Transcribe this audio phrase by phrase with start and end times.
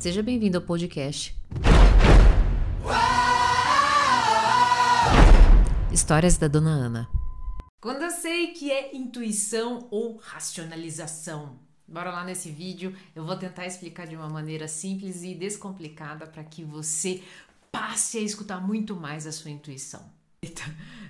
[0.00, 1.36] Seja bem-vindo ao podcast.
[5.92, 7.08] Histórias da Dona Ana.
[7.82, 11.58] Quando eu sei que é intuição ou racionalização.
[11.86, 16.44] Bora lá nesse vídeo, eu vou tentar explicar de uma maneira simples e descomplicada para
[16.44, 17.22] que você
[17.70, 20.02] passe a escutar muito mais a sua intuição.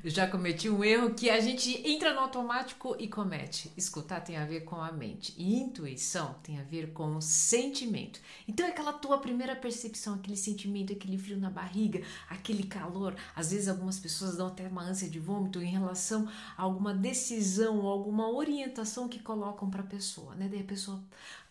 [0.02, 3.70] Já cometi um erro que a gente entra no automático e comete.
[3.76, 8.18] Escutar tem a ver com a mente e intuição tem a ver com o sentimento.
[8.48, 13.14] Então é aquela tua primeira percepção, aquele sentimento, aquele frio na barriga, aquele calor.
[13.36, 16.26] Às vezes algumas pessoas dão até uma ânsia de vômito em relação
[16.56, 20.48] a alguma decisão, alguma orientação que colocam para a pessoa, né?
[20.50, 21.02] Daí a pessoa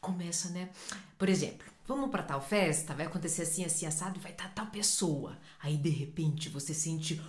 [0.01, 0.69] começa, né?
[1.17, 5.37] Por exemplo, vamos para tal festa, vai acontecer assim, assim, assado, vai estar tal pessoa.
[5.59, 7.21] Aí de repente você sente,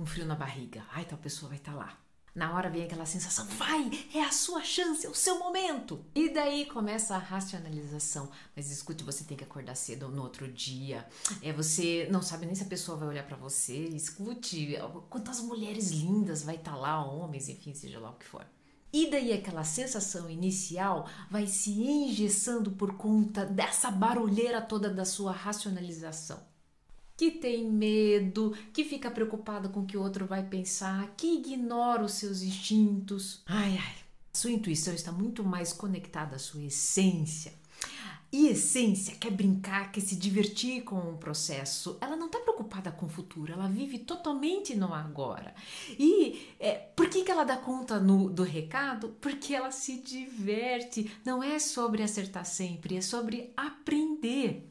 [0.00, 0.82] um frio na barriga.
[0.92, 1.98] Ai, tal pessoa vai estar tá lá.
[2.32, 6.04] Na hora vem aquela sensação, vai, é a sua chance, é o seu momento.
[6.14, 8.30] E daí começa a racionalização.
[8.54, 11.06] Mas escute, você tem que acordar cedo no outro dia.
[11.42, 13.76] É você não sabe nem se a pessoa vai olhar para você.
[13.76, 14.78] Escute,
[15.10, 18.46] quantas mulheres lindas vai estar tá lá, homens, enfim, seja lá o que for.
[18.92, 25.32] E daí aquela sensação inicial vai se engessando por conta dessa barulheira toda da sua
[25.32, 26.48] racionalização
[27.20, 32.02] que tem medo, que fica preocupada com o que o outro vai pensar, que ignora
[32.02, 33.42] os seus instintos.
[33.44, 33.94] Ai, ai.
[34.32, 37.52] Sua intuição está muito mais conectada à sua essência.
[38.32, 41.98] E essência quer brincar, quer se divertir com o processo.
[42.00, 45.54] Ela não está preocupada com o futuro, ela vive totalmente no agora.
[45.98, 49.14] E é, por que, que ela dá conta no, do recado?
[49.20, 51.10] Porque ela se diverte.
[51.22, 54.70] Não é sobre acertar sempre, é sobre aprender.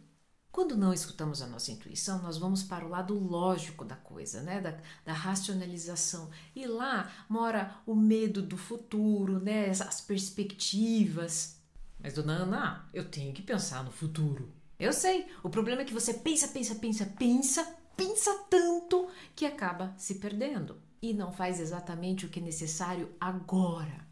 [0.52, 4.59] Quando não escutamos a nossa intuição, nós vamos para o lado lógico da coisa, né?
[4.59, 6.30] da, da racionalização.
[6.55, 9.70] E lá mora o medo do futuro, né?
[9.70, 11.59] as perspectivas.
[12.00, 14.52] Mas, dona Ana, eu tenho que pensar no futuro.
[14.80, 19.93] Eu sei, o problema é que você pensa, pensa, pensa, pensa, pensa tanto que acaba
[19.98, 24.08] se perdendo e não faz exatamente o que é necessário agora.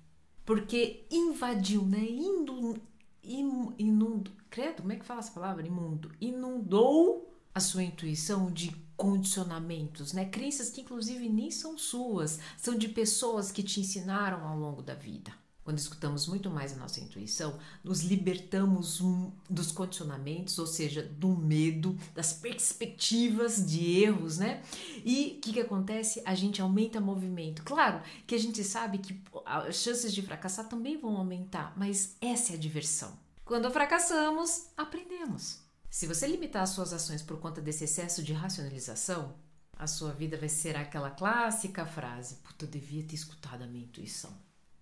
[0.45, 1.99] Porque invadiu, né?
[1.99, 2.79] Indo
[3.27, 5.65] inundou, credo, como é que fala essa palavra?
[5.65, 6.11] Imundo.
[6.19, 10.25] Inundou a sua intuição de condicionamentos, né?
[10.25, 14.95] Crenças que inclusive nem são suas, são de pessoas que te ensinaram ao longo da
[14.95, 15.31] vida.
[15.67, 19.01] Quando escutamos muito mais a nossa intuição, nos libertamos
[19.49, 24.63] dos condicionamentos, ou seja, do medo, das perspectivas de erros, né?
[25.05, 26.21] E o que, que acontece?
[26.25, 27.63] A gente aumenta movimento.
[27.63, 32.53] Claro que a gente sabe que as chances de fracassar também vão aumentar, mas essa
[32.53, 33.17] é a diversão.
[33.43, 35.59] Quando fracassamos, aprendemos.
[35.89, 39.35] Se você limitar as suas ações por conta desse excesso de racionalização,
[39.73, 43.85] a sua vida vai ser aquela clássica frase: Puta, eu devia ter escutado a minha
[43.85, 44.31] intuição.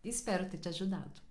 [0.03, 1.24] Espero ter te ajudado.